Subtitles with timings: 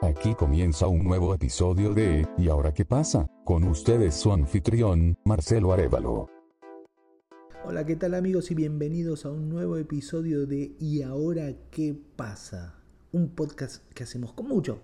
[0.00, 3.26] Aquí comienza un nuevo episodio de ¿Y ahora qué pasa?
[3.44, 6.28] Con ustedes su anfitrión, Marcelo Arevalo.
[7.64, 12.76] Hola, ¿qué tal amigos y bienvenidos a un nuevo episodio de ¿Y ahora qué pasa?
[13.10, 14.78] Un podcast que hacemos con mucho,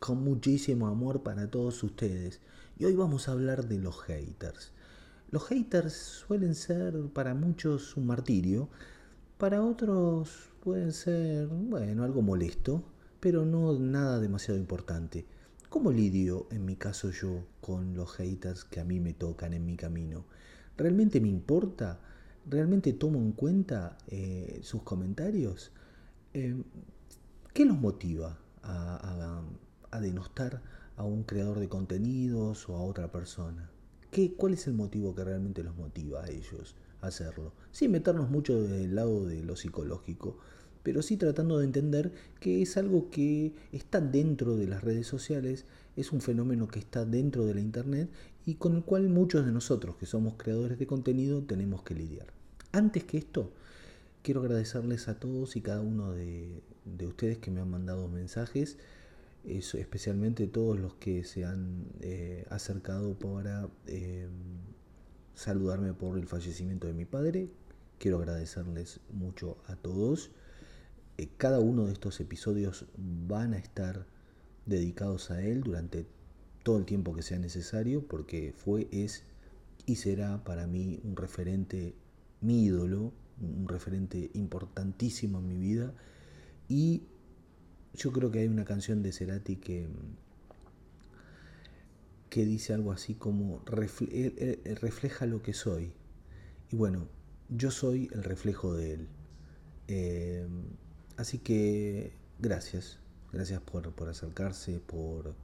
[0.00, 2.42] con muchísimo amor para todos ustedes.
[2.76, 4.74] Y hoy vamos a hablar de los haters.
[5.30, 8.68] Los haters suelen ser para muchos un martirio,
[9.38, 12.84] para otros pueden ser, bueno, algo molesto,
[13.20, 15.26] pero no nada demasiado importante.
[15.68, 19.66] ¿Cómo lidio, en mi caso yo, con los haters que a mí me tocan en
[19.66, 20.24] mi camino?
[20.76, 22.00] ¿Realmente me importa?
[22.46, 25.72] ¿Realmente tomo en cuenta eh, sus comentarios?
[26.32, 26.62] Eh,
[27.52, 29.42] ¿Qué los motiva a,
[30.00, 30.62] denostar
[30.96, 33.70] a un creador de contenidos o a otra persona?
[34.10, 37.52] ¿Qué, ¿Cuál es el motivo que realmente los motiva a ellos a hacerlo?
[37.72, 40.38] Sin meternos mucho del lado de lo psicológico,
[40.82, 45.66] pero sí tratando de entender que es algo que está dentro de las redes sociales,
[45.96, 48.08] es un fenómeno que está dentro de la Internet
[48.46, 52.28] y con el cual muchos de nosotros que somos creadores de contenido tenemos que lidiar.
[52.72, 53.52] Antes que esto,
[54.22, 56.62] quiero agradecerles a todos y cada uno de,
[57.06, 58.78] ustedes que me han mandado mensajes,
[59.44, 64.28] especialmente todos los que se han eh, acercado para eh,
[65.34, 67.48] saludarme por el fallecimiento de mi padre.
[67.98, 70.30] Quiero agradecerles mucho a todos.
[71.18, 74.06] Eh, cada uno de estos episodios van a estar
[74.66, 76.06] dedicados a él durante
[76.62, 79.24] todo el tiempo que sea necesario, porque fue, es
[79.84, 81.94] y será para mí un referente,
[82.40, 85.92] mi ídolo, un referente importantísimo en mi vida.
[86.68, 87.02] Y
[87.94, 89.88] yo creo que hay una canción de Cerati que,
[92.30, 95.92] que dice algo así como refleja lo que soy.
[96.70, 97.08] Y bueno,
[97.48, 99.08] yo soy el reflejo de él.
[99.88, 100.46] Eh,
[101.18, 103.00] Así que gracias,
[103.32, 105.34] gracias por, acercarse, por,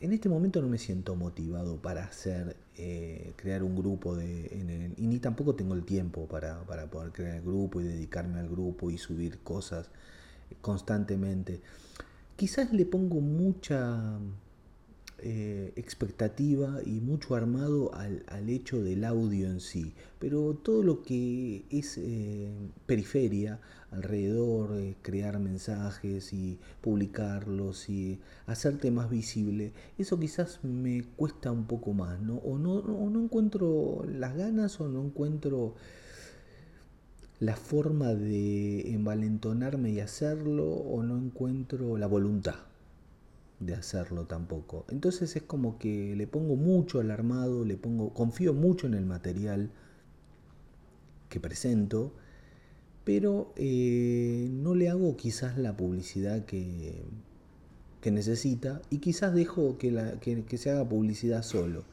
[0.00, 5.06] en este momento no me siento motivado para hacer, eh, crear un grupo de, y
[5.06, 8.90] ni tampoco tengo el tiempo para, para poder crear el grupo y dedicarme al grupo
[8.90, 9.90] y subir cosas
[10.60, 11.60] constantemente.
[12.36, 14.18] Quizás le pongo mucha
[15.24, 21.64] eh, expectativa y mucho armado al, hecho del audio en sí, pero todo lo que
[21.70, 22.50] es eh,
[22.86, 23.60] periferia
[23.92, 31.66] alrededor, eh, crear mensajes y publicarlos y hacerte más visible, eso quizás me cuesta un
[31.66, 32.38] poco más, ¿no?
[32.38, 35.76] O no, no encuentro las ganas o no encuentro
[37.38, 42.71] la forma de envalentonarme y hacerlo o no encuentro la voluntad
[43.66, 44.84] de hacerlo tampoco.
[44.88, 49.06] Entonces es como que le pongo mucho al armado, le pongo, confío mucho en el
[49.06, 49.70] material
[51.28, 52.12] que presento,
[53.04, 57.02] pero eh, no le hago quizás la publicidad que,
[58.00, 61.84] que necesita y quizás dejo que, la, que, se haga publicidad solo.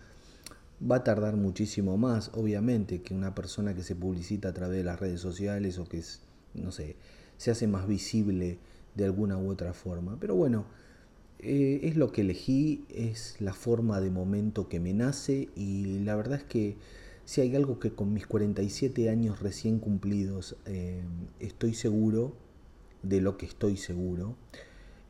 [0.80, 4.84] Va a tardar muchísimo más, obviamente, que una persona que se publicita a través de
[4.84, 6.01] las redes sociales o que,
[6.53, 6.96] no sé,
[7.38, 8.60] se hace más visible
[8.95, 10.18] de alguna u otra forma.
[10.19, 10.65] Pero bueno,
[11.41, 16.15] eh, es lo que elegí, es la forma de momento que me nace y la
[16.18, 16.75] verdad es que
[17.24, 21.01] si hay algo que con mis 47 años recién cumplidos eh,
[21.39, 22.36] estoy seguro,
[23.03, 24.36] de lo que estoy seguro,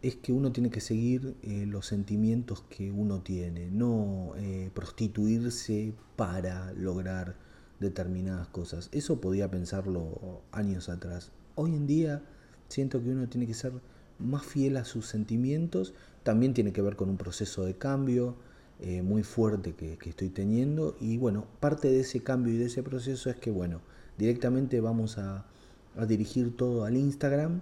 [0.04, 4.34] es que uno tiene que seguir eh, los sentimientos que uno tiene, no
[4.76, 7.36] prostituirse para lograr
[7.80, 8.90] determinadas cosas.
[8.92, 11.32] Eso podía pensarlo años atrás.
[11.56, 12.22] Hoy en día
[12.68, 13.74] siento que uno tiene que ser
[14.20, 15.94] más fiel a sus sentimientos
[16.24, 18.36] también tiene que ver con un proceso de cambio
[18.82, 22.82] eh, muy fuerte que, estoy teniendo y bueno, parte de ese cambio y de ese
[22.82, 23.82] proceso es que bueno,
[24.18, 25.46] directamente vamos a,
[26.08, 27.60] dirigir todo al Instagram,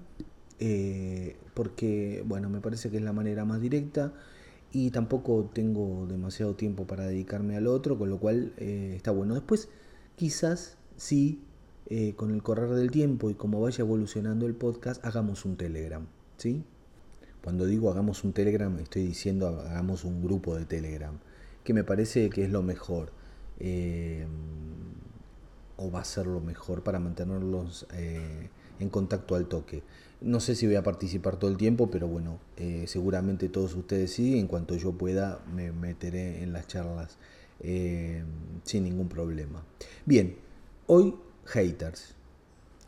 [0.60, 4.14] eh, porque, bueno, me parece que es la manera más directa
[4.72, 9.34] y tampoco tengo demasiado tiempo para dedicarme al otro, con lo cual eh, está bueno.
[9.34, 9.70] Después,
[10.16, 11.42] quizás sí,
[12.16, 16.06] con el correr del tiempo y como vaya evolucionando el podcast, hagamos un Telegram,
[16.38, 16.64] ¿sí?
[17.44, 21.18] Cuando digo hagamos un Telegram, estoy diciendo hagamos un grupo de Telegram,
[21.64, 23.12] que me parece que es lo mejor.
[23.60, 24.26] Eh,
[25.78, 27.86] o va a ser lo mejor para mantenerlos
[28.80, 29.84] en contacto al toque.
[30.20, 34.12] No sé si voy a participar todo el tiempo, pero bueno, eh, seguramente todos ustedes
[34.12, 34.40] sí.
[34.40, 37.18] En cuanto yo pueda, me meteré en las charlas
[37.60, 38.24] eh,
[38.64, 39.64] sin ningún problema.
[40.06, 40.36] Bien,
[40.88, 42.16] hoy haters.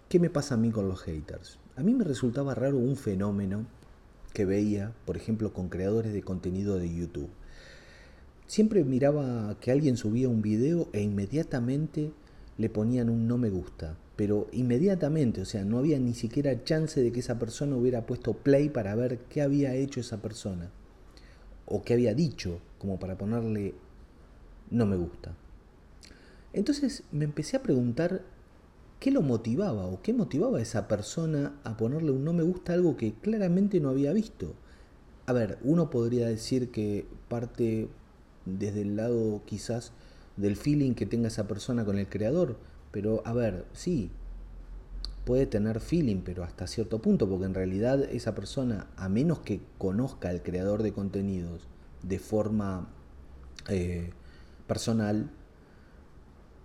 [0.07, 1.59] ¿Qué me pasa a mí con los haters?
[1.79, 3.65] A mí me resultaba raro un fenómeno
[4.33, 7.29] que veía, por ejemplo, con creadores de contenido de YouTube.
[8.47, 12.11] Siempre miraba que alguien subía un video e inmediatamente
[12.57, 17.01] le ponían un no me gusta pero inmediatamente, o sea, no había ni siquiera chance
[17.01, 20.71] de que esa persona hubiera puesto play para ver qué había hecho esa persona
[21.65, 23.75] o qué había dicho, como para ponerle
[24.71, 25.37] no me gusta.
[26.51, 28.23] Entonces me empecé a preguntar
[28.99, 32.73] qué lo motivaba o qué motivaba a esa persona a ponerle un no me gusta
[32.73, 34.55] a algo que claramente no había visto.
[35.25, 37.87] A ver, uno podría decir que parte
[38.45, 39.91] desde el lado quizás
[40.37, 42.57] del feeling que tenga esa persona con el creador,
[42.91, 44.09] pero, a ver, sí,
[45.25, 49.61] puede tener feeling, pero hasta cierto punto, porque en realidad esa persona, a menos que
[49.77, 51.67] conozca al creador de contenidos
[52.01, 52.89] de forma
[53.67, 54.11] eh,
[54.65, 55.29] personal,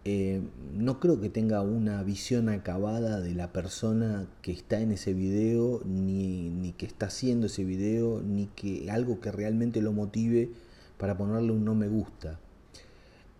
[0.05, 0.43] eh,
[0.75, 5.83] no creo que tenga una visión acabada de la persona que está en ese video,
[5.85, 10.51] ni, ni, que está haciendo ese video, ni que algo que realmente lo motive
[10.99, 12.39] para ponerle un no me gusta.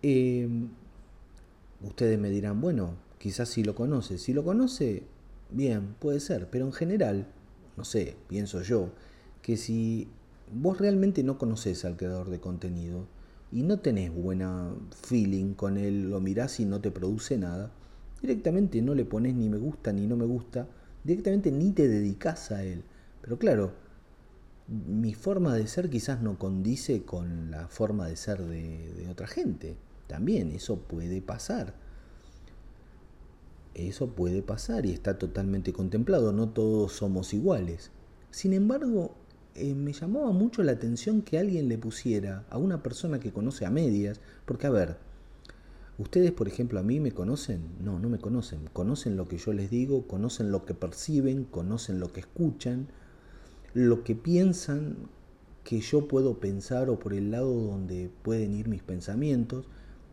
[0.01, 0.47] Eh,
[1.85, 4.17] Ustedes me dirán, bueno, quizás si lo conoce.
[4.17, 5.03] Si lo conoce,
[5.51, 6.49] bien, puede ser.
[6.49, 7.27] Pero en general,
[7.77, 8.89] no sé, pienso yo,
[9.41, 10.07] que si
[10.51, 13.07] vos realmente no conoces al creador de contenido
[13.55, 17.71] y no tenés buena feeling con él, lo mirás y no te produce nada,
[18.21, 20.67] directamente no le pones ni me gusta ni no me gusta,
[21.05, 22.83] directamente ni te dedicas a él.
[23.21, 23.71] Pero claro,
[24.67, 29.25] mi forma de ser quizás no condice con la forma de ser de, de otra
[29.25, 29.77] gente.
[30.07, 31.75] También eso puede pasar.
[33.73, 37.91] Eso puede pasar y está totalmente contemplado, no todos somos iguales.
[38.31, 39.15] Sin embargo,
[39.55, 43.65] eh, me llamaba mucho la atención que alguien le pusiera a una persona que conoce
[43.65, 44.97] a medias, porque a ver,
[45.97, 49.53] ustedes por ejemplo a mí me conocen, no, no me conocen, conocen lo que yo
[49.53, 52.87] les digo, conocen lo que perciben, conocen lo que escuchan,
[53.73, 54.97] lo que piensan
[55.65, 59.65] que yo puedo pensar o por el lado donde pueden ir mis pensamientos,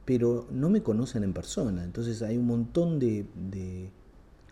[0.04, 1.84] pero no me conocen en persona.
[1.84, 3.90] Entonces hay un montón de,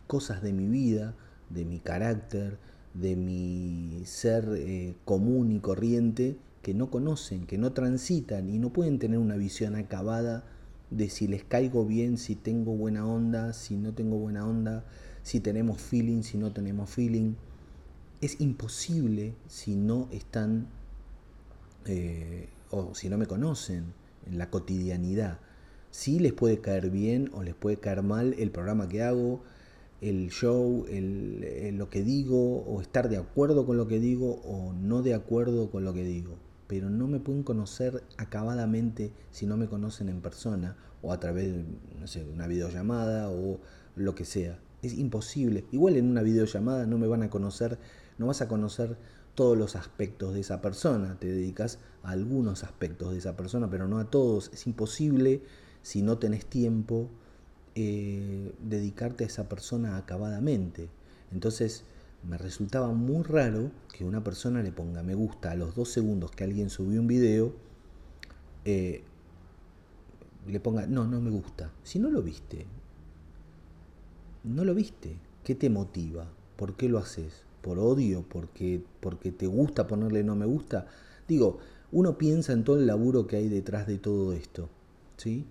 [0.07, 1.17] cosas de mi vida,
[1.49, 2.59] de mi carácter,
[2.95, 8.73] de mi ser eh, común y corriente que no conocen, que no transitan y no
[8.73, 10.45] pueden tener una visión acabada
[10.91, 14.85] de si les caigo bien, si tengo buena onda, si no tengo buena onda,
[15.23, 17.35] si tenemos feeling, si no tenemos feeling.
[18.21, 20.67] Es imposible si no están
[21.87, 23.95] eh, o si no me conocen
[24.27, 25.39] en la cotidianidad.
[25.91, 29.43] Sí les puede caer bien o les puede caer mal el programa que hago,
[30.01, 34.73] el show, el, lo que digo, o estar de acuerdo con lo que digo o
[34.73, 36.39] no de acuerdo con lo que digo.
[36.67, 41.53] Pero no me pueden conocer acabadamente si no me conocen en persona o a través
[41.53, 41.65] de
[42.33, 43.61] una videollamada o
[43.97, 44.59] lo que sea.
[44.83, 45.65] Es imposible.
[45.73, 47.79] Igual en una videollamada no me van a conocer,
[48.19, 48.97] no vas a conocer
[49.35, 53.89] todos los aspectos de esa persona, te dedicas a algunos aspectos de esa persona, pero
[53.89, 54.51] no a todos.
[54.53, 55.43] Es imposible,
[55.83, 57.11] si no tenés tiempo,
[57.75, 60.89] eh, dedicarte a esa persona acabadamente.
[61.33, 61.85] Entonces,
[62.29, 66.31] me resultaba muy raro que una persona le ponga me gusta a los dos segundos
[66.31, 67.55] que alguien subió un video,
[68.65, 69.03] eh,
[70.47, 71.71] le ponga, no, no me gusta.
[71.83, 72.67] Si no lo viste,
[74.45, 76.27] no lo viste, ¿qué te motiva?
[76.57, 77.45] ¿Por qué lo haces?
[77.61, 80.87] por odio, porque, porque te gusta ponerle no me gusta.
[81.29, 81.59] Digo,
[81.93, 84.69] uno piensa en todo el laburo que hay detrás de todo esto.
[85.17, 85.47] ¿sí?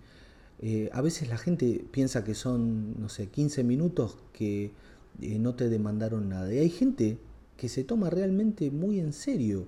[0.61, 4.73] Eh, a veces la gente piensa que son, no sé, 15 minutos que
[5.21, 6.53] eh, no te demandaron nada.
[6.53, 7.17] Y hay gente
[7.57, 9.67] que se toma realmente muy en serio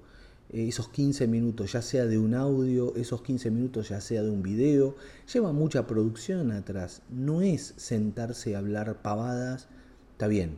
[0.50, 4.30] eh, esos 15 minutos, ya sea de un audio, esos 15 minutos ya sea de
[4.30, 4.96] un video.
[5.34, 7.02] Lleva mucha producción atrás.
[7.10, 9.70] No es sentarse a hablar pavadas.
[10.14, 10.58] Está bien,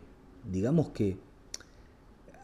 [0.51, 1.17] digamos que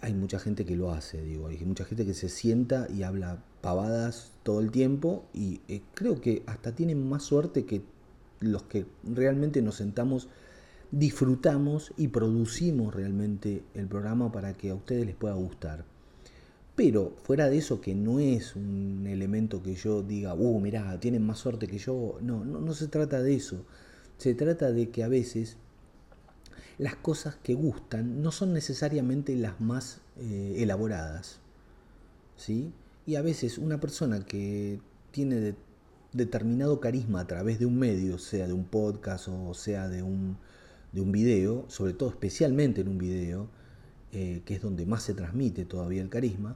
[0.02, 3.44] hay mucha gente que lo hace, digo, hay mucha gente que se sienta y habla
[3.62, 7.82] pavadas todo el tiempo y eh, creo que hasta tienen más suerte que
[8.40, 10.30] los que realmente nos sentamos
[10.92, 15.86] disfrutamos y producimos realmente el programa para que a ustedes les pueda gustar.
[16.76, 21.26] Pero fuera de eso, que no es un elemento que yo diga, uh, mirá, tienen
[21.26, 22.18] más suerte que yo.
[22.22, 23.66] No, no, no se trata de eso.
[24.18, 25.58] Se trata de que a veces
[26.78, 31.40] las cosas que gustan no son necesariamente las más eh, elaboradas.
[32.38, 32.72] ¿sí?
[33.10, 35.56] Y a veces una persona que tiene
[36.14, 40.38] determinado carisma a través de un medio, sea de un podcast o sea de un,
[40.92, 43.50] de un video, sobre todo especialmente en un video,
[44.12, 46.56] eh, que es donde más se transmite todavía el carisma,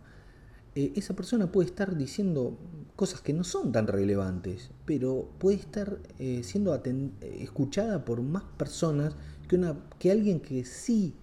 [0.76, 2.56] eh, esa persona puede estar diciendo
[2.96, 6.80] cosas que no son tan relevantes, pero puede estar eh, siendo
[7.20, 9.16] escuchada por más personas
[9.48, 11.16] que, una, que alguien que sí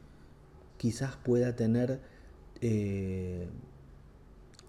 [0.76, 2.00] quizás pueda tener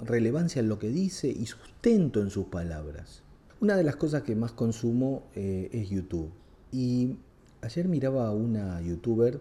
[0.03, 3.23] relevancia en lo que dice y sustento en sus palabras.
[3.59, 6.31] Una de las cosas que más consumo es YouTube.
[6.71, 7.17] Y
[7.61, 9.39] ayer miraba a una youtuber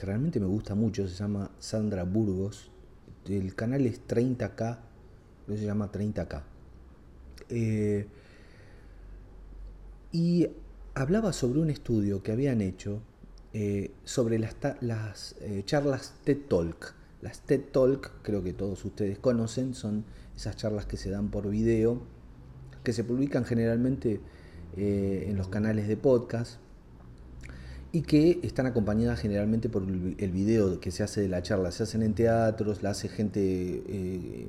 [0.00, 2.70] que realmente me gusta mucho, se llama Sandra Burgos.
[3.26, 4.78] El canal es 30K,
[5.46, 6.42] se llama 30K.
[7.50, 8.06] Eh,
[10.12, 10.48] y
[10.94, 13.02] hablaba sobre un estudio que habían hecho
[13.52, 16.94] eh, sobre las, las eh, charlas TED Talk.
[17.22, 20.04] Las TED Talk, creo que todos ustedes conocen, son
[20.36, 22.00] esas charlas que se dan por video,
[22.82, 24.20] que se publican generalmente
[24.76, 26.60] en los canales de podcast
[27.92, 31.72] y que están acompañadas generalmente por el video que se hace de la charla.
[31.72, 34.48] Se hacen en teatros, la hace gente eh,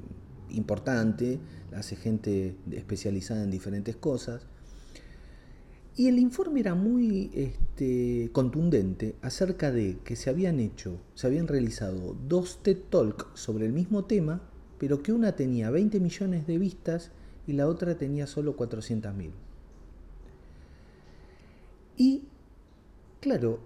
[0.51, 1.39] importante,
[1.71, 4.45] la hace gente especializada en diferentes cosas.
[5.95, 11.47] Y el informe era muy este, contundente acerca de que se habían hecho, se habían
[11.47, 14.41] realizado dos TED Talk sobre el mismo tema,
[14.77, 17.11] pero que una tenía 20 millones de vistas
[17.45, 19.31] y la otra tenía solo 400 mil.
[21.97, 22.23] Y
[23.21, 23.59] Claro,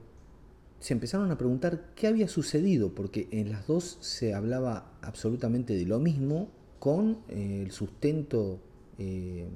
[0.82, 5.86] se empezaron a preguntar qué había sucedido, porque en las dos se hablaba absolutamente de
[5.86, 8.60] lo mismo, con eh, el sustento
[9.00, 9.48] eh,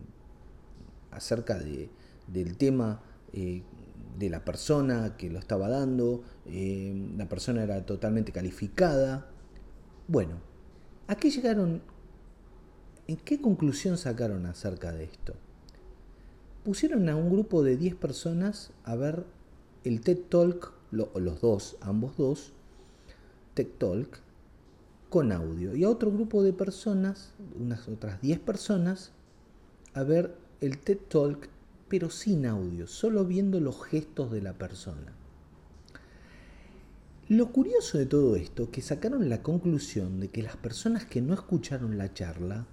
[1.12, 1.90] acerca de,
[2.32, 3.02] del tema
[3.34, 3.64] eh,
[4.18, 9.30] de la persona que lo estaba dando, la persona era totalmente calificada.
[10.08, 10.36] Bueno,
[11.08, 11.82] ¿a qué llegaron?
[13.08, 15.36] ¿En qué conclusión sacaron acerca de esto?
[16.64, 19.26] Pusieron a un grupo de 10 personas a ver
[19.84, 22.52] el TED Talk, los dos, ambos dos,
[23.54, 24.20] TED Talk,
[25.10, 25.76] con audio.
[25.76, 29.12] Y a otro grupo de personas, unas otras 10 personas,
[29.94, 31.50] a ver el TED Talk,
[31.90, 35.14] pero sin audio, solo viendo los gestos de la persona.
[37.28, 41.22] Lo curioso de todo esto es que sacaron la conclusión de que las personas que
[41.22, 42.66] no escucharon la charla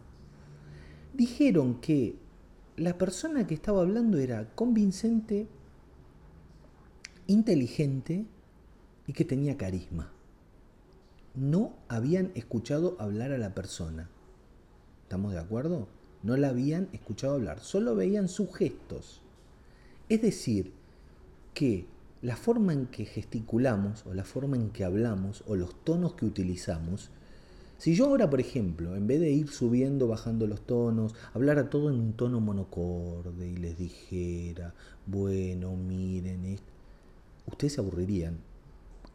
[1.14, 2.16] dijeron que
[2.76, 5.48] la persona que estaba hablando era convincente
[7.26, 8.26] inteligente
[9.06, 10.12] y que tenía carisma.
[11.34, 14.08] No habían escuchado hablar a la persona.
[15.02, 15.88] ¿Estamos de acuerdo?
[16.22, 19.22] No la habían escuchado hablar, solo veían sus gestos.
[20.08, 20.72] Es decir,
[21.54, 21.86] que
[22.22, 26.26] la forma en que gesticulamos o la forma en que hablamos o los tonos que
[26.26, 27.10] utilizamos,
[27.78, 31.90] si yo ahora, por ejemplo, en vez de ir subiendo, bajando los tonos, hablara todo
[31.90, 34.74] en un tono monocorde y les dijera,
[35.06, 36.58] bueno, miren,
[37.46, 38.38] ustedes se aburrirían.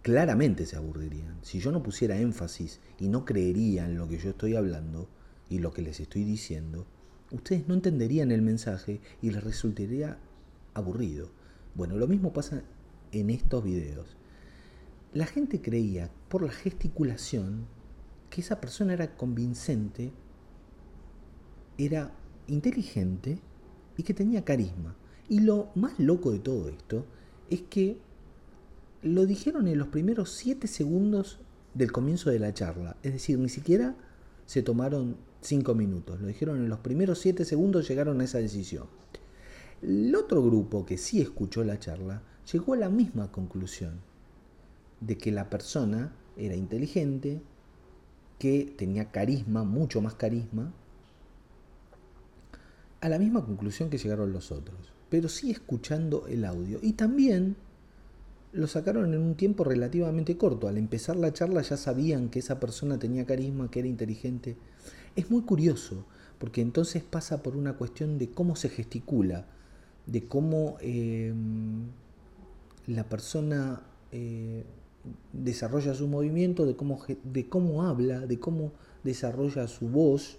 [0.04, 1.40] Claramente se aburrirían.
[1.42, 5.08] Si yo no pusiera énfasis y no creería en lo que yo estoy hablando
[5.52, 6.88] y lo que les estoy diciendo,
[7.30, 10.18] ustedes no entenderían el mensaje y les resultaría
[10.74, 11.30] aburrido.
[11.76, 12.64] Bueno, lo mismo pasa
[13.12, 14.16] en estos videos.
[15.14, 17.66] La gente creía por la gesticulación
[18.30, 20.14] que esa persona era convincente,
[21.78, 22.14] era
[22.48, 23.40] inteligente
[23.98, 24.96] y que tenía carisma.
[25.28, 27.06] Y lo más loco de todo esto
[27.50, 28.00] es que
[29.02, 31.40] lo dijeron en los primeros 7 segundos
[31.74, 32.96] del comienzo de la charla.
[33.04, 33.98] Es decir, ni siquiera
[34.46, 36.22] se tomaron 5 minutos.
[36.22, 38.88] Lo dijeron en los primeros 7 segundos, llegaron a esa decisión.
[39.82, 42.22] El otro grupo que sí escuchó la charla
[42.52, 44.00] llegó a la misma conclusión,
[45.00, 47.42] de que la persona era inteligente,
[48.38, 50.74] que tenía carisma, mucho más carisma,
[53.02, 56.80] a la misma conclusión que llegaron los otros, pero sí escuchando el audio.
[56.82, 57.56] Y también
[58.54, 60.68] lo sacaron en un tiempo relativamente corto.
[60.68, 64.58] Al empezar la charla ya sabían que esa persona tenía carisma, que era inteligente.
[65.16, 66.06] Es muy curioso,
[66.38, 69.46] porque entonces pasa por una cuestión de cómo se gesticula,
[70.06, 71.84] de cómo em,
[72.88, 73.82] la persona
[74.12, 74.64] eh,
[75.34, 80.38] desarrolla su movimiento, de cómo, de cómo habla, de cómo desarrolla su voz,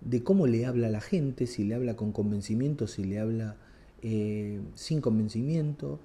[0.00, 3.56] de cómo le habla a la gente, si le habla con convencimiento, si le habla
[4.02, 6.00] eh, sin convencimiento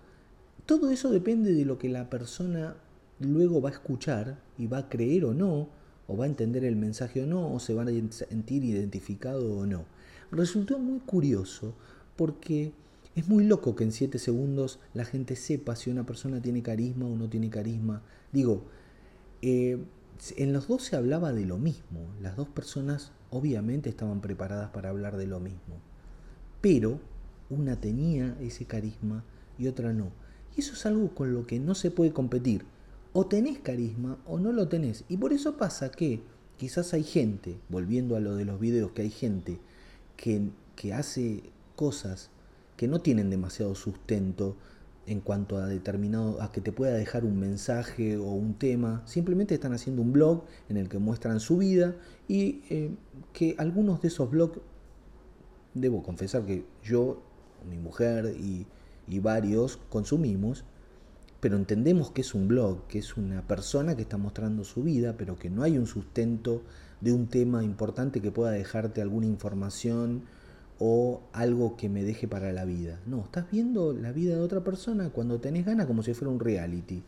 [0.65, 2.75] todo eso depende de lo que la persona
[3.19, 5.69] luego va a escuchar y va a creer o no,
[6.07, 9.65] o va a entender el mensaje o no, o se va a sentir identificado o
[9.65, 9.85] no.
[10.31, 11.73] Resultó muy curioso
[12.15, 12.73] porque
[13.15, 17.05] es muy loco que en 7 segundos la gente sepa si una persona tiene carisma
[17.05, 18.01] o no tiene carisma.
[18.31, 18.63] Digo,
[19.41, 19.77] eh,
[20.37, 22.13] en los dos se hablaba de lo mismo.
[22.21, 25.81] Las dos personas obviamente estaban preparadas para hablar de lo mismo.
[26.61, 26.99] Pero
[27.49, 29.23] una tenía ese carisma
[29.57, 30.11] y otra no.
[30.55, 32.65] Y eso es algo con lo que no se puede competir.
[33.13, 35.03] O tenés carisma o no lo tenés.
[35.09, 36.21] Y por eso pasa que
[36.57, 39.59] quizás hay gente, volviendo a lo de los videos, que hay gente
[40.17, 41.43] que, que hace
[41.75, 42.29] cosas
[42.77, 44.55] que no tienen demasiado sustento
[45.07, 49.55] en cuanto a determinado a que te pueda dejar un mensaje o un tema simplemente
[49.55, 51.95] están haciendo un blog en el que muestran su vida
[52.27, 52.91] y eh,
[53.33, 54.59] que algunos de esos blogs
[55.73, 57.21] debo confesar que yo
[57.69, 58.65] mi mujer y,
[59.11, 60.65] y varios consumimos
[61.41, 65.15] pero entendemos que es un blog, que es una persona que está mostrando su vida,
[65.17, 66.61] pero que no hay un sustento
[67.01, 70.21] de un tema importante que pueda dejarte alguna información
[70.77, 72.99] o algo que me deje para la vida.
[73.07, 76.39] No, estás viendo la vida de otra persona cuando tenés ganas como si fuera un
[76.39, 77.03] reality.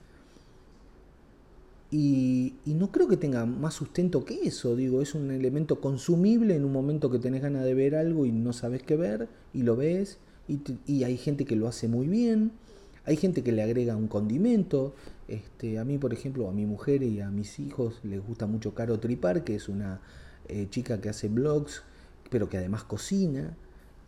[1.91, 6.65] Y, no creo que tenga más sustento que eso, digo, es un elemento consumible en
[6.65, 9.75] un momento que tenés ganas de ver algo y no sabes qué ver y lo
[9.75, 12.51] ves y, y hay gente que lo hace muy bien
[13.05, 14.95] hay gente que le agrega un condimento.
[15.27, 18.73] Este, a mí, por ejemplo, a mi mujer y a mis hijos les gusta mucho
[18.73, 20.01] Caro Tripar, que es una
[20.47, 21.83] eh, chica que hace blogs,
[22.29, 23.57] pero que además cocina.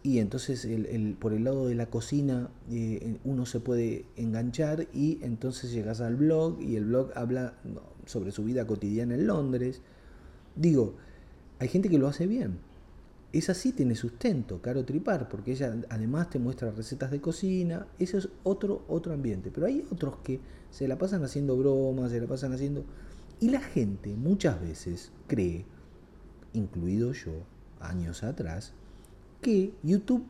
[0.02, 5.18] Y entonces el, por el lado de la cocina eh, uno se puede enganchar y
[5.24, 7.56] entonces llegas al blog y el blog habla
[8.06, 9.82] sobre su vida cotidiana en Londres.
[10.56, 10.96] Digo,
[11.58, 12.60] hay gente que lo hace bien
[13.38, 18.18] esa sí tiene sustento, Caro Tripar, porque ella además te muestra recetas de cocina, ese
[18.20, 19.52] es otro, otro ambiente.
[19.54, 20.40] Pero hay otros que
[20.72, 22.86] se la pasan haciendo bromas, se la pasan haciendo...
[23.42, 25.66] Y la gente muchas veces cree,
[26.54, 27.34] incluido yo,
[27.82, 28.72] años atrás,
[29.42, 30.26] que YouTube,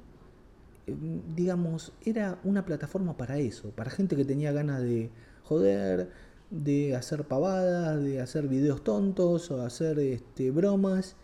[0.88, 5.12] em, digamos, era una plataforma para eso, para gente que tenía ganas de
[5.44, 6.10] joder,
[6.50, 11.16] de hacer pavadas, de hacer videos tontos o hacer este, bromas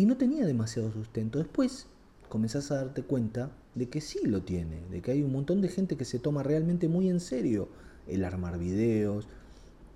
[0.00, 1.38] y no tenía demasiado sustento.
[1.38, 1.86] Después
[2.30, 5.68] comenzás a darte cuenta de que sí lo tiene, de que hay un montón de
[5.68, 7.68] gente que se toma realmente muy en serio
[8.06, 9.28] el armar videos,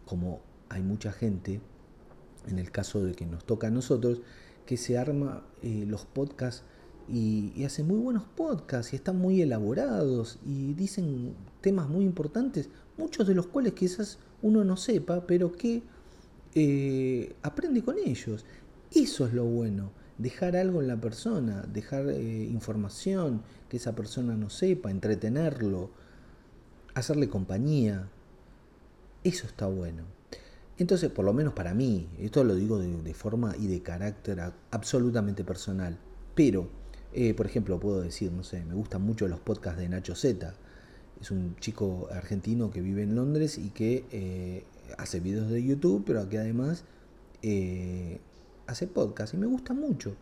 [0.04, 1.62] como hay mucha gente,
[2.46, 4.20] en el caso de que nos toca a nosotros,
[4.66, 6.64] que se arma eh, los podcasts
[7.08, 13.26] y, hace muy buenos podcasts y están muy elaborados y dicen temas muy importantes, muchos
[13.26, 15.82] de los cuales quizás uno no sepa, pero que
[16.54, 18.44] eh, aprende con ellos.
[18.94, 24.37] Eso es lo bueno, dejar algo en la persona, dejar eh, información que esa persona
[24.37, 25.90] no sepa, entretenerlo,
[26.94, 28.09] hacerle compañía.
[29.24, 30.04] Eso está bueno.
[30.78, 35.42] Entonces, por lo menos para mí, esto lo digo de, forma y de carácter absolutamente
[35.42, 35.98] personal,
[36.37, 36.68] pero,
[37.12, 40.54] eh, por ejemplo, puedo decir, no sé, me gustan mucho los podcasts de Nacho Z.
[41.20, 44.64] Es un chico argentino que vive en Londres y que eh,
[44.98, 46.85] hace videos de YouTube, pero que además
[48.66, 50.16] hace podcast y me gusta mucho.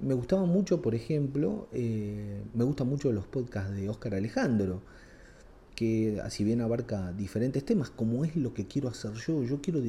[0.00, 4.80] Me gustaba mucho, por ejemplo, eh, me gustan mucho los podcasts de Oscar Alejandro,
[5.74, 9.80] que si bien abarca diferentes temas, como es lo que quiero hacer yo, yo quiero,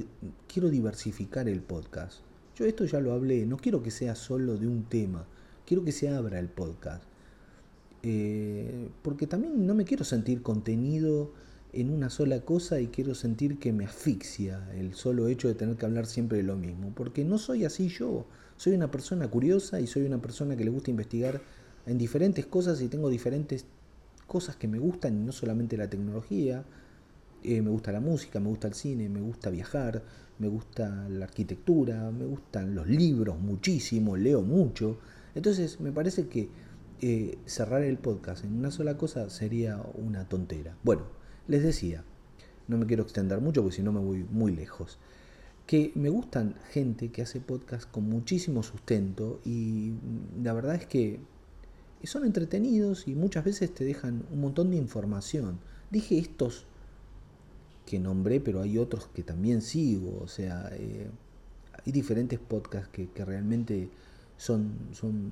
[0.52, 2.22] quiero diversificar el podcast.
[2.56, 5.26] Yo esto ya lo hablé, no quiero que sea solo de un tema,
[5.66, 7.04] quiero que se abra el podcast.
[8.02, 11.32] Eh, porque también no me quiero sentir contenido
[11.72, 15.76] en una sola cosa y quiero sentir que me asfixia el solo hecho de tener
[15.76, 18.26] que hablar siempre de lo mismo, porque no soy así yo,
[18.58, 21.42] soy una persona curiosa y soy una persona que le gusta investigar
[21.86, 23.66] en diferentes cosas y tengo diferentes
[24.28, 26.64] cosas que me gustan, no solamente la tecnología,
[27.44, 30.04] eh, me gusta la música, me gusta el cine, me gusta viajar,
[30.40, 35.00] me gusta la arquitectura, me gustan los libros muchísimo, leo mucho,
[35.36, 36.50] entonces me parece que
[37.02, 40.76] eh, cerrar el podcast en una sola cosa sería una tontera.
[40.84, 41.19] Bueno,
[41.50, 42.04] les decía,
[42.68, 45.00] no me quiero extender mucho porque si no me voy muy lejos,
[45.66, 49.94] que me gustan gente que hace podcast con muchísimo sustento y
[50.42, 51.20] la verdad es que
[52.04, 55.60] son entretenidos y muchas veces te dejan un montón de información.
[55.90, 56.66] Dije estos
[57.86, 61.10] que nombré, pero hay otros que también sigo, o sea, eh,
[61.84, 63.90] hay diferentes podcasts que, que realmente
[64.38, 65.32] son, son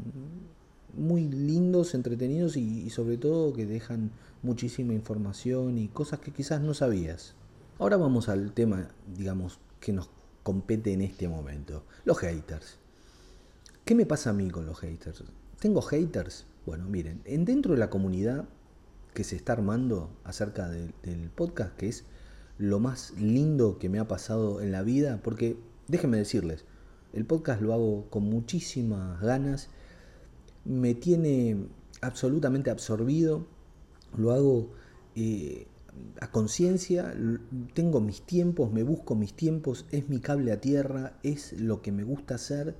[0.94, 6.74] muy lindos, entretenidos y, sobre todo que dejan muchísima información y cosas que quizás no
[6.74, 7.36] sabías.
[7.80, 10.10] Ahora vamos al tema, digamos, que nos
[10.44, 11.84] compete en este momento.
[12.06, 12.80] Los haters.
[13.86, 15.24] ¿Qué me pasa a mí con los haters?
[15.60, 16.46] ¿Tengo haters?
[16.66, 18.48] Bueno, miren, en dentro de la comunidad
[19.14, 22.06] que se está armando acerca del podcast, que es
[22.58, 26.66] lo más lindo que me ha pasado en la vida, porque déjenme decirles,
[27.14, 29.70] el podcast lo hago con muchísimas ganas,
[30.68, 31.68] me tiene
[32.02, 33.48] absolutamente absorbido,
[34.18, 34.72] lo hago
[35.16, 35.68] eh,
[36.20, 37.16] a conciencia,
[37.74, 41.92] tengo mis tiempos, me busco mis tiempos, es mi cable a tierra, es lo que
[41.92, 42.76] me gusta hacer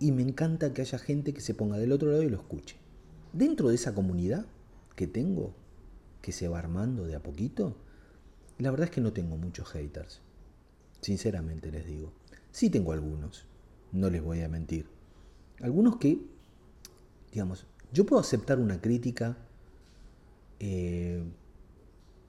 [0.00, 2.76] y me encanta que haya gente que se ponga del otro lado y lo escuche.
[3.32, 4.46] Dentro de esa comunidad
[4.96, 5.54] que tengo,
[6.20, 7.76] que se va armando de a poquito,
[8.58, 10.20] la verdad es que no tengo muchos haters.
[11.00, 12.12] Sinceramente les digo.
[12.50, 13.46] Sí tengo algunos,
[13.92, 14.86] no les voy a mentir.
[15.60, 16.20] Algunos que,
[17.32, 19.36] digamos, yo puedo aceptar una crítica,
[20.60, 21.22] eh,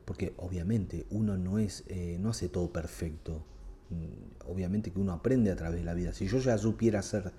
[0.05, 3.43] porque obviamente uno no, es, eh, no hace todo perfecto.
[3.89, 6.13] Mm, obviamente que uno aprende a través de la vida.
[6.13, 7.31] Si yo ya supiera hacer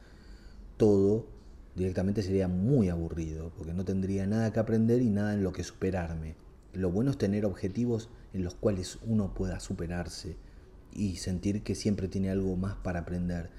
[0.77, 1.27] todo,
[1.75, 5.65] directamente sería muy aburrido, porque no tendría nada que aprender y nada en lo que
[5.65, 6.35] superarme.
[6.73, 10.37] Lo bueno es tener objetivos en los cuales uno pueda superarse
[10.93, 13.51] y sentir que siempre tiene algo más para aprender,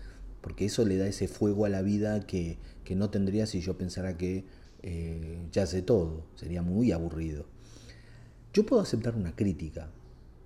[0.41, 2.57] porque eso le da ese fuego a la vida que,
[2.95, 4.43] no tendría si yo pensara que
[4.83, 7.45] eh, ya sé todo, sería muy aburrido.
[8.53, 9.89] Yo puedo aceptar una crítica,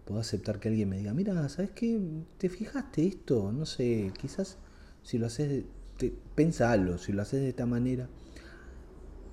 [0.05, 1.99] puedo aceptar que alguien me diga, mira, ¿sabes qué?
[2.37, 3.51] ¿Te fijaste esto?
[3.51, 4.59] No sé, quizás
[5.01, 5.63] si lo haces,
[5.97, 8.07] te, pensalo, si lo haces de esta manera.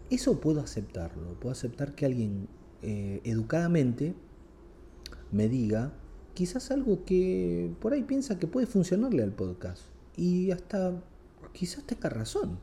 [0.08, 2.48] Eso puedo aceptarlo, puedo aceptar que alguien
[2.80, 4.14] eh, educadamente
[5.32, 5.92] me diga
[6.34, 9.91] quizás algo que por ahí piensa que puede funcionarle al podcast.
[10.16, 11.02] Y hasta
[11.52, 12.58] quizás tenga razón.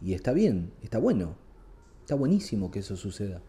[0.00, 1.36] Y está bien, está bueno.
[2.00, 3.40] Está buenísimo que eso suceda.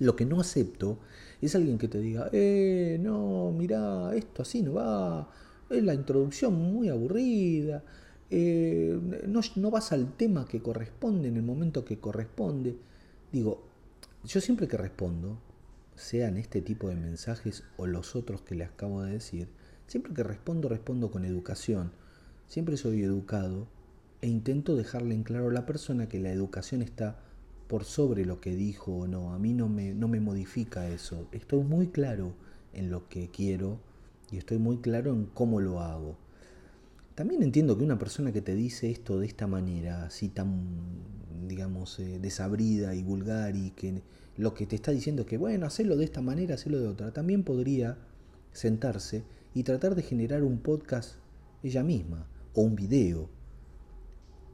[0.00, 0.98] Lo que no acepto
[1.40, 5.30] es alguien que te diga, eh, no, mira, esto así no va,
[5.70, 7.84] es la introducción muy aburrida,
[8.30, 12.76] eh, no, no vas al tema que corresponde en el momento que corresponde.
[13.32, 13.68] Digo,
[14.24, 15.40] yo siempre que respondo,
[15.94, 19.48] sean este tipo de mensajes o los otros que les acabo de decir,
[19.86, 21.92] siempre que respondo, respondo con educación.
[22.48, 23.68] Siempre soy educado
[24.22, 27.18] e intento dejarle en claro a la persona que la educación está
[27.66, 29.34] por sobre lo que dijo o no.
[29.34, 31.28] A mí no me, no me modifica eso.
[31.32, 32.32] Estoy muy claro
[32.72, 33.80] en lo que quiero
[34.30, 36.16] y estoy muy claro en cómo lo hago.
[37.14, 40.62] También entiendo que una persona que te dice esto de esta manera, así tan,
[41.48, 44.00] digamos, eh, desabrida y vulgar y que
[44.38, 47.12] lo que te está diciendo es que, bueno, hacerlo de esta manera, hacerlo de otra,
[47.12, 47.98] también podría
[48.52, 51.16] sentarse y tratar de generar un podcast
[51.62, 53.28] ella misma o un video.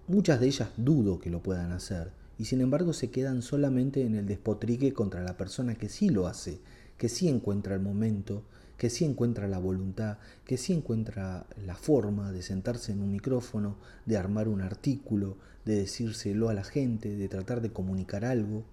[0.06, 4.14] Muchas de ellas dudo que lo puedan hacer y sin embargo se quedan solamente en
[4.14, 6.60] el despotrique contra la persona que sí lo hace,
[6.98, 8.44] que sí encuentra el momento,
[8.76, 13.76] que sí encuentra la voluntad, que sí encuentra la forma de sentarse en un micrófono,
[14.04, 18.64] de armar un artículo, de decírselo a la gente, de tratar de comunicar algo.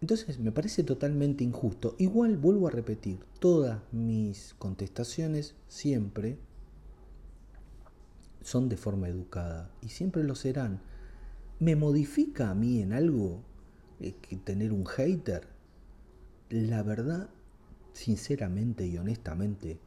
[0.00, 1.94] Entonces me parece totalmente injusto.
[1.98, 6.38] Igual vuelvo a repetir, todas mis contestaciones siempre
[8.48, 10.80] son de forma educada y siempre lo serán.
[11.60, 13.42] ¿Me modifica a mí en algo
[14.00, 15.46] eh, que tener un hater?
[16.48, 17.28] La verdad,
[17.92, 19.78] sinceramente y honestamente,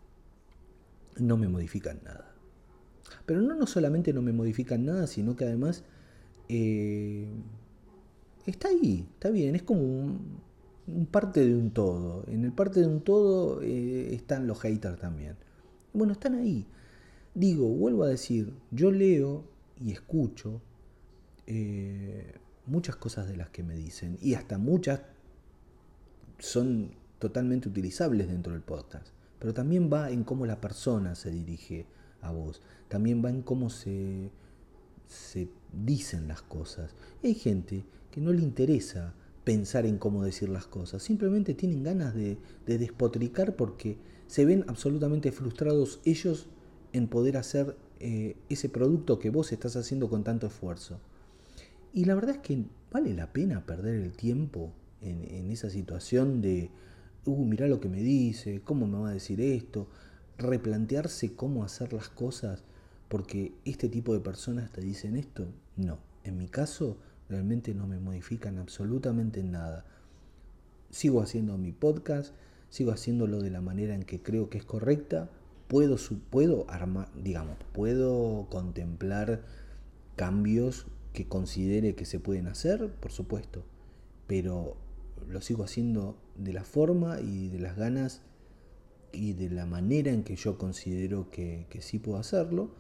[1.17, 2.35] no me modifican nada.
[3.25, 5.83] Pero no, no solamente no me modifican nada, sino que además
[6.47, 7.27] eh,
[8.45, 10.39] está ahí, está bien, es como un,
[11.09, 12.25] parte de un todo.
[12.27, 15.35] En el parte de un todo eh, están los haters también.
[15.93, 16.67] Bueno, están ahí.
[17.33, 19.45] Digo, vuelvo a decir, yo leo
[19.79, 20.61] y escucho
[21.47, 25.01] eh, muchas cosas de las que me dicen y hasta muchas
[26.39, 29.07] son totalmente utilizables dentro del podcast.
[29.39, 31.85] Pero también va en cómo la persona se dirige
[32.21, 32.61] a vos.
[32.89, 34.29] También va en cómo se,
[35.07, 36.95] se dicen las cosas.
[37.23, 39.13] hay gente que no le interesa
[39.43, 41.03] pensar en cómo decir las cosas.
[41.03, 46.47] Simplemente tienen ganas de, despotricar porque se ven absolutamente frustrados ellos
[46.93, 50.99] en poder hacer eh, ese producto que vos estás haciendo con tanto esfuerzo.
[51.93, 56.69] Y la verdad es que vale la pena perder el tiempo en, esa situación de,
[57.25, 59.87] uh, mirá lo que me dice, cómo me va a decir esto,
[60.37, 62.63] replantearse cómo hacer las cosas
[63.07, 65.47] porque este tipo de personas te dicen esto.
[65.75, 66.97] No, en mi caso
[67.29, 69.85] realmente no me modifican absolutamente nada.
[70.89, 72.33] Sigo haciendo mi podcast,
[72.69, 75.29] sigo haciéndolo de la manera en que creo que es correcta,
[75.71, 75.95] puedo,
[76.29, 79.41] puedo armar, digamos, puedo contemplar
[80.17, 83.63] cambios que considere que se pueden hacer, por supuesto,
[84.27, 84.75] pero
[85.29, 88.21] lo sigo haciendo de la forma y de las ganas
[89.13, 92.71] y de la manera en que yo considero que, sí puedo hacerlo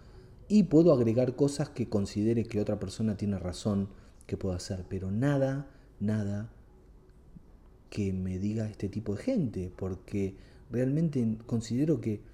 [0.49, 3.87] y puedo agregar cosas que considere que otra persona tiene razón
[4.27, 6.51] que puedo hacer, pero nada, nada
[7.89, 10.35] que me diga este tipo de gente, porque
[10.69, 12.29] realmente considero que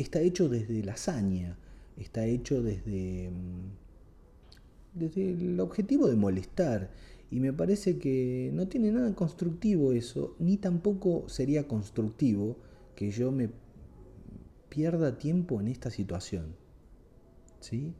[0.00, 1.56] está hecho desde la hazaña,
[1.96, 6.90] está hecho desde, mm, desde el objetivo de molestar.
[7.30, 12.56] Y me parece que no tiene nada constructivo eso, ni tampoco sería constructivo
[12.96, 13.50] que yo me
[14.68, 16.56] pierda tiempo en esta situación.
[17.60, 17.94] ¿Sí?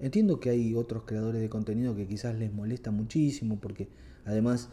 [0.00, 3.88] Entiendo que hay otros creadores de contenido que quizás les molesta muchísimo porque
[4.24, 4.68] además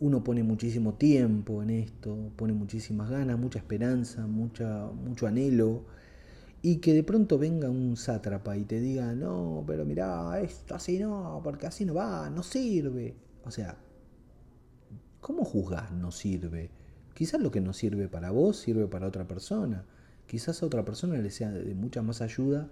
[0.00, 5.84] uno pone muchísimo tiempo en esto, pone muchísimas ganas, mucha esperanza, mucha, mucho anhelo,
[6.62, 10.98] y que de pronto venga un sátrapa y te diga, no, pero mirá, esto así
[10.98, 13.14] no, porque así no va, no sirve.
[13.44, 13.76] O sea,
[15.20, 16.70] ¿cómo juzgar no sirve?
[17.14, 19.84] Quizás lo que no sirve para vos sirve para otra persona.
[20.26, 22.68] Quizás a otra persona le sea de mucha más ayuda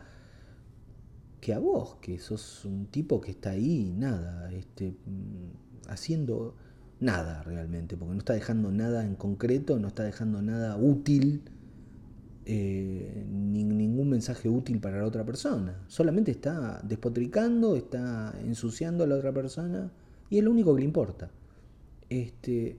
[1.40, 6.56] que a vos, que sos un tipo que está ahí, nada, este, mm, haciendo
[7.04, 11.42] nada realmente, porque no está dejando nada en concreto, no está dejando nada útil,
[12.46, 15.84] eh, ni, ningún mensaje útil para la otra persona.
[15.86, 19.92] Solamente está despotricando, está ensuciando a la otra persona
[20.30, 21.30] y es lo único que le importa.
[22.08, 22.78] Este,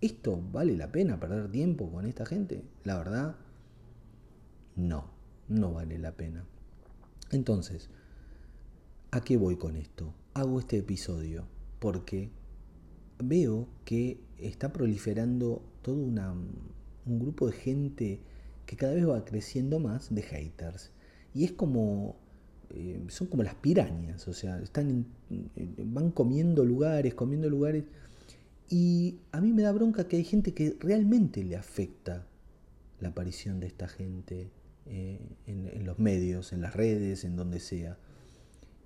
[0.00, 2.62] ¿Esto vale la pena perder tiempo con esta gente?
[2.84, 3.36] La verdad,
[4.76, 5.10] no,
[5.48, 6.44] no vale la pena.
[7.30, 7.90] Entonces,
[9.10, 10.14] ¿a qué voy con esto?
[10.34, 11.44] Hago este episodio
[11.80, 12.30] porque
[13.18, 18.20] veo que está proliferando todo un grupo de gente
[18.66, 20.90] que cada vez va creciendo más de haters.
[21.34, 22.16] Y es como,
[22.70, 25.06] eh, son como las pirañas, o sea, están,
[25.84, 27.84] van comiendo lugares, comiendo lugares.
[28.68, 32.26] Y a mí me da bronca que hay gente que realmente le afecta
[33.00, 34.50] la aparición de esta gente
[34.86, 37.96] eh, en los medios, en las redes, en donde sea.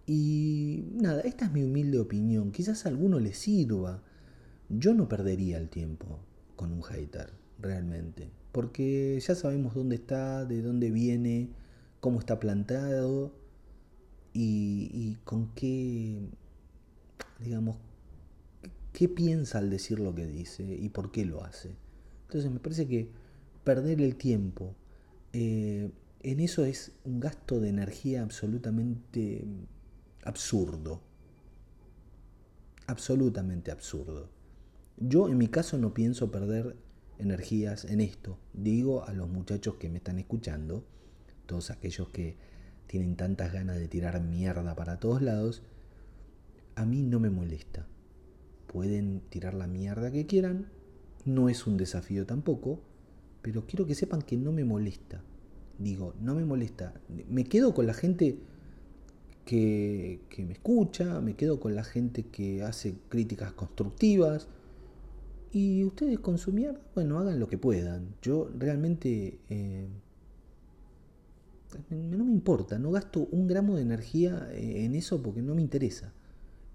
[0.07, 2.53] Y nada, esta es mi humilde opinión.
[2.53, 4.03] Quizás a alguno le sirva
[4.79, 6.19] yo no perdería el tiempo
[6.57, 8.31] con un hater, realmente.
[8.53, 11.51] Porque ya sabemos dónde está, de dónde viene,
[12.01, 13.33] cómo está plantado
[14.33, 16.21] y, con qué,
[17.39, 17.77] digamos,
[18.93, 21.77] qué piensa al decir lo que dice y por qué lo hace.
[22.27, 23.11] Entonces me parece que
[23.65, 24.75] perder el tiempo
[25.33, 25.91] eh,
[26.23, 29.45] en eso es un gasto de energía absolutamente
[30.25, 31.01] absurdo.
[32.87, 34.29] Absolutamente absurdo.
[34.97, 36.77] Yo en mi caso no pienso perder
[37.19, 38.39] energías en esto.
[38.53, 40.85] Digo a los muchachos que me están escuchando,
[41.47, 42.37] todos aquellos que
[42.87, 45.63] tienen tantas ganas de tirar mierda para todos lados,
[46.75, 47.87] a mí no me molesta.
[48.67, 50.69] Pueden tirar la mierda que quieran,
[51.25, 52.81] no es un desafío tampoco,
[53.43, 55.23] pero quiero que sepan que no me molesta.
[55.79, 56.95] Digo, no me molesta.
[57.29, 58.39] Me quedo con la gente
[59.45, 64.49] que, que me escucha, me quedo con la gente que hace críticas constructivas,
[65.53, 66.39] y ustedes con
[66.95, 68.15] bueno, hagan lo que puedan.
[68.23, 69.87] Yo realmente eh,
[71.91, 75.61] no me importa, no gasto un gramo de energía eh, en eso porque no me
[75.61, 76.13] interesa.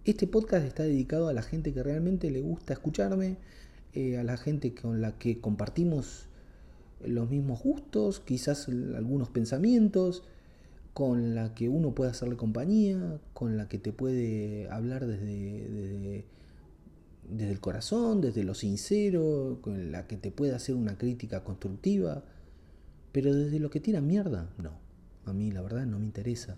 [0.05, 3.37] Este podcast está dedicado a la gente que realmente le gusta escucharme,
[3.93, 6.27] eh, a la gente con la que compartimos
[7.03, 10.23] los mismos gustos, quizás algunos pensamientos,
[10.93, 16.25] con la que uno puede hacerle compañía, con la que te puede hablar desde desde
[17.37, 22.23] el corazón, desde lo sincero, con la que te pueda hacer una crítica constructiva,
[23.11, 24.79] pero desde lo que tira mierda, no.
[25.25, 26.57] A mí la verdad no me interesa.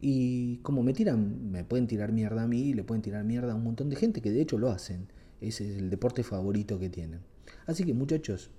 [0.00, 3.56] Y como me tiran, me pueden tirar mierda a mí, le pueden tirar mierda a
[3.56, 5.08] un montón de gente que de hecho lo hacen.
[5.40, 7.20] Ese es el deporte favorito que tienen.
[7.66, 8.50] Así que muchachos,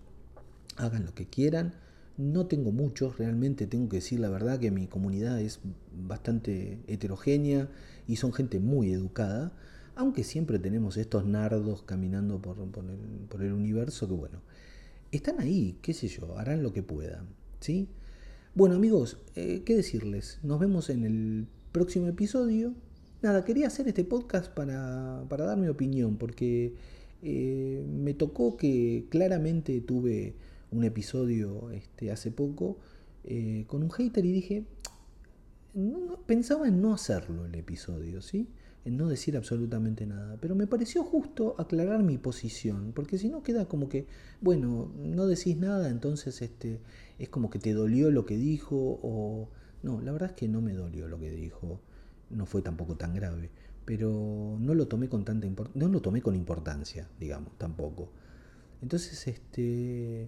[0.76, 1.74] hagan lo que quieran.
[2.18, 5.62] No tengo muchos, realmente tengo que decir la verdad que mi comunidad es
[5.94, 7.70] bastante heterogénea
[8.08, 9.54] y son gente muy educada
[9.96, 12.58] aunque siempre tenemos estos nardos caminando por,
[13.42, 14.42] el, universo que bueno,
[15.12, 17.28] están ahí, qué sé yo, harán lo que puedan,
[17.60, 17.90] ¿sí?
[18.56, 20.40] Bueno amigos, eh, ¿qué decirles?
[20.44, 22.74] Nos vemos en el próximo episodio.
[23.22, 26.74] Nada, quería hacer este podcast para, dar mi opinión, porque
[27.22, 30.36] eh, me tocó que claramente tuve
[30.72, 32.78] un episodio este, hace poco
[33.24, 34.64] eh, con un hater y dije,
[36.26, 38.48] pensaba en no hacerlo el episodio, ¿sí?
[38.86, 40.38] En no decir absolutamente nada.
[40.40, 44.08] Pero me pareció justo aclarar mi posición, porque si no queda como que,
[44.42, 46.80] bueno, no decís nada, entonces este,
[47.18, 49.50] es como que te dolió lo que dijo, o...
[49.82, 51.80] No, la verdad es que no me dolió lo que dijo,
[52.30, 53.50] no fue tampoco tan grave,
[53.86, 58.10] pero no lo tomé con tanta no lo tomé con importancia, digamos, tampoco.
[58.82, 60.28] Entonces, este,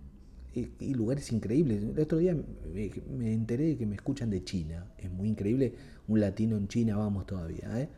[0.55, 1.83] y, lugares increíbles.
[1.83, 2.35] El otro día
[2.75, 5.75] me, enteré de que me escuchan de China, es muy increíble,
[6.09, 7.89] un latino en China, vamos todavía, ¿eh?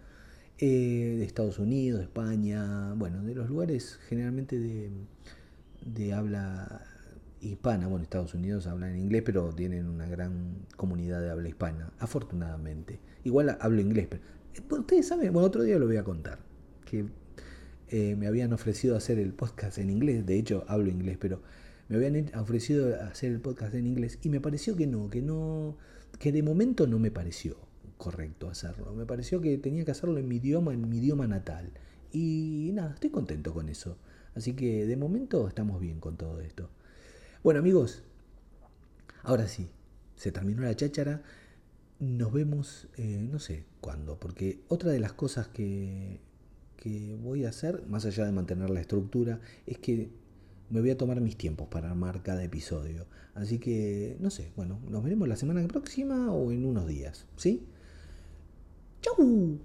[0.60, 4.90] Eh, de Estados Unidos, España, bueno, de los lugares generalmente de,
[5.86, 6.84] de habla
[7.40, 7.86] hispana.
[7.86, 13.00] Bueno, Estados Unidos hablan inglés, pero tienen una gran comunidad de habla hispana, afortunadamente.
[13.24, 14.22] Igual hablo inglés, pero
[14.54, 16.38] eh, ustedes saben, bueno, otro día lo voy a contar,
[16.84, 17.06] que
[17.88, 21.42] eh, me habían ofrecido hacer el podcast en inglés, de hecho hablo inglés, pero
[21.88, 25.76] me habían ofrecido hacer el podcast en inglés y me pareció que no, que no,
[26.18, 27.56] que de momento no me pareció
[27.96, 28.94] correcto hacerlo.
[28.94, 31.72] Me pareció que tenía que hacerlo en mi idioma, en mi idioma natal.
[32.12, 33.98] Y nada, estoy contento con eso.
[34.34, 36.70] Así que de momento estamos bien con todo esto.
[37.44, 38.02] Bueno amigos,
[39.22, 39.70] ahora sí,
[40.16, 41.22] se terminó la cháchara.
[42.00, 46.20] Nos vemos, eh, no sé cuándo, porque otra de las cosas que,
[46.76, 50.10] que voy a hacer, más allá de mantener la estructura, es que
[50.68, 53.06] me voy a tomar mis tiempos para armar cada episodio.
[53.34, 57.62] Así que, no sé, bueno, nos veremos la semana próxima o en unos días, ¿sí?
[59.00, 59.58] ¡Chau!